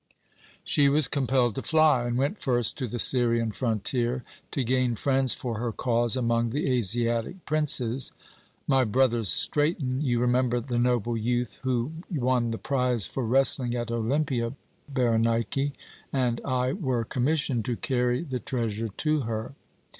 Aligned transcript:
"She 0.63 0.89
was 0.89 1.07
compelled 1.07 1.53
to 1.53 1.61
fly, 1.61 2.05
and 2.07 2.17
went 2.17 2.41
first 2.41 2.75
to 2.79 2.87
the 2.87 2.97
Syrian 2.97 3.51
frontier, 3.51 4.23
to 4.49 4.63
gain 4.63 4.95
friends 4.95 5.35
for 5.35 5.59
her 5.59 5.71
cause 5.71 6.17
among 6.17 6.49
the 6.49 6.71
Asiatic 6.71 7.45
princes. 7.45 8.11
My 8.65 8.83
brother 8.83 9.23
Straton 9.23 10.01
you 10.01 10.19
remember 10.19 10.59
the 10.59 10.79
noble 10.79 11.15
youth 11.15 11.59
who 11.61 11.91
won 12.09 12.49
the 12.49 12.57
prize 12.57 13.05
for 13.05 13.23
wrestling 13.23 13.75
at 13.75 13.91
Olympia, 13.91 14.53
Berenike 14.89 15.73
and 16.11 16.41
I 16.43 16.71
were 16.73 17.03
commissioned 17.05 17.63
to 17.65 17.75
carry 17.75 18.23
the 18.23 18.39
treasure 18.39 18.87
to 18.87 19.19
her. 19.19 19.53